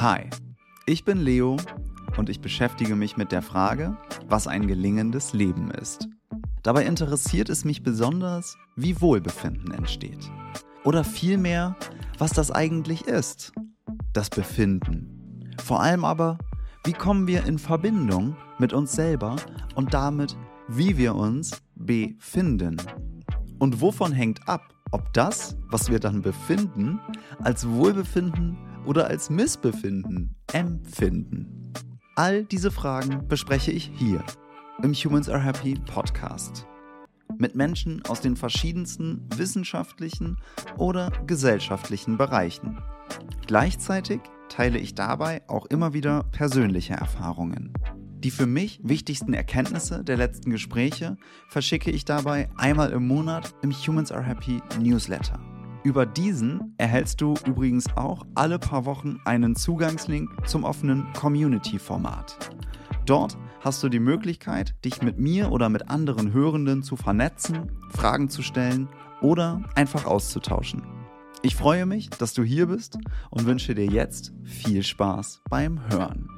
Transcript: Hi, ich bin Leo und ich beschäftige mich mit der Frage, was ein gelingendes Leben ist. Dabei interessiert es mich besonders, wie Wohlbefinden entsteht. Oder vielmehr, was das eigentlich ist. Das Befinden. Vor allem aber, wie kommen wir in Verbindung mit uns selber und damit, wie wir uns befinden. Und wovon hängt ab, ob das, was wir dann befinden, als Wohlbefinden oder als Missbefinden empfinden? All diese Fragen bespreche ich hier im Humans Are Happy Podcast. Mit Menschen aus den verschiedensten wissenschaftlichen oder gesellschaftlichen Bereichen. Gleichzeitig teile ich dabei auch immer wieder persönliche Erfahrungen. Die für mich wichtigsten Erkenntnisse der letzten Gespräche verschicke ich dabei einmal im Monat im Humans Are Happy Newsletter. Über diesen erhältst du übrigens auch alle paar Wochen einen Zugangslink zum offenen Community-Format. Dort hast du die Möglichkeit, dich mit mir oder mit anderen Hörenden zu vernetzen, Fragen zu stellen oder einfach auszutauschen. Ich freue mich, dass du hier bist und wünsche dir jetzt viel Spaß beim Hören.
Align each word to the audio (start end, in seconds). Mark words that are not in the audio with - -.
Hi, 0.00 0.28
ich 0.86 1.04
bin 1.04 1.18
Leo 1.18 1.56
und 2.16 2.28
ich 2.28 2.40
beschäftige 2.40 2.96
mich 2.96 3.16
mit 3.16 3.30
der 3.30 3.42
Frage, 3.42 3.96
was 4.28 4.48
ein 4.48 4.66
gelingendes 4.66 5.32
Leben 5.34 5.70
ist. 5.70 6.08
Dabei 6.64 6.84
interessiert 6.84 7.48
es 7.48 7.64
mich 7.64 7.84
besonders, 7.84 8.58
wie 8.74 9.00
Wohlbefinden 9.00 9.70
entsteht. 9.70 10.32
Oder 10.82 11.04
vielmehr, 11.04 11.76
was 12.18 12.32
das 12.32 12.50
eigentlich 12.50 13.06
ist. 13.06 13.52
Das 14.12 14.30
Befinden. 14.30 15.54
Vor 15.62 15.80
allem 15.80 16.04
aber, 16.04 16.38
wie 16.84 16.92
kommen 16.92 17.28
wir 17.28 17.46
in 17.46 17.60
Verbindung 17.60 18.36
mit 18.58 18.72
uns 18.72 18.92
selber 18.92 19.36
und 19.76 19.94
damit, 19.94 20.36
wie 20.66 20.98
wir 20.98 21.14
uns 21.14 21.62
befinden. 21.76 22.78
Und 23.60 23.80
wovon 23.80 24.10
hängt 24.10 24.48
ab, 24.48 24.74
ob 24.90 25.12
das, 25.12 25.56
was 25.70 25.88
wir 25.88 26.00
dann 26.00 26.20
befinden, 26.20 26.98
als 27.38 27.68
Wohlbefinden 27.68 28.58
oder 28.86 29.06
als 29.06 29.30
Missbefinden 29.30 30.34
empfinden? 30.52 31.72
All 32.16 32.44
diese 32.44 32.70
Fragen 32.70 33.26
bespreche 33.26 33.72
ich 33.72 33.90
hier 33.96 34.24
im 34.82 34.92
Humans 34.92 35.28
Are 35.28 35.42
Happy 35.42 35.74
Podcast. 35.74 36.66
Mit 37.38 37.54
Menschen 37.54 38.02
aus 38.06 38.20
den 38.20 38.36
verschiedensten 38.36 39.26
wissenschaftlichen 39.36 40.38
oder 40.76 41.10
gesellschaftlichen 41.26 42.16
Bereichen. 42.16 42.78
Gleichzeitig 43.46 44.20
teile 44.48 44.78
ich 44.78 44.94
dabei 44.94 45.42
auch 45.48 45.66
immer 45.66 45.92
wieder 45.92 46.24
persönliche 46.30 46.94
Erfahrungen. 46.94 47.72
Die 48.24 48.30
für 48.30 48.46
mich 48.46 48.80
wichtigsten 48.82 49.34
Erkenntnisse 49.34 50.02
der 50.02 50.16
letzten 50.16 50.50
Gespräche 50.50 51.16
verschicke 51.48 51.90
ich 51.90 52.04
dabei 52.04 52.48
einmal 52.56 52.90
im 52.92 53.06
Monat 53.06 53.54
im 53.62 53.70
Humans 53.70 54.12
Are 54.12 54.22
Happy 54.22 54.62
Newsletter. 54.80 55.53
Über 55.84 56.06
diesen 56.06 56.74
erhältst 56.78 57.20
du 57.20 57.34
übrigens 57.46 57.94
auch 57.94 58.24
alle 58.34 58.58
paar 58.58 58.86
Wochen 58.86 59.20
einen 59.26 59.54
Zugangslink 59.54 60.30
zum 60.48 60.64
offenen 60.64 61.12
Community-Format. 61.12 62.50
Dort 63.04 63.36
hast 63.60 63.82
du 63.82 63.90
die 63.90 64.00
Möglichkeit, 64.00 64.74
dich 64.82 65.02
mit 65.02 65.18
mir 65.18 65.52
oder 65.52 65.68
mit 65.68 65.90
anderen 65.90 66.32
Hörenden 66.32 66.82
zu 66.82 66.96
vernetzen, 66.96 67.70
Fragen 67.90 68.30
zu 68.30 68.40
stellen 68.40 68.88
oder 69.20 69.62
einfach 69.74 70.06
auszutauschen. 70.06 70.82
Ich 71.42 71.54
freue 71.54 71.84
mich, 71.84 72.08
dass 72.08 72.32
du 72.32 72.42
hier 72.42 72.68
bist 72.68 72.96
und 73.28 73.44
wünsche 73.44 73.74
dir 73.74 73.84
jetzt 73.84 74.32
viel 74.42 74.82
Spaß 74.82 75.42
beim 75.50 75.78
Hören. 75.90 76.30